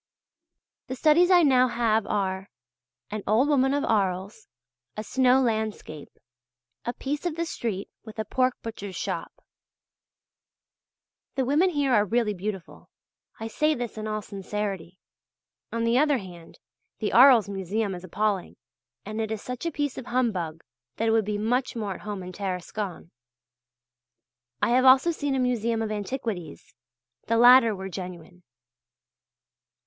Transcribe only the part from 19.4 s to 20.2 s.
such a piece of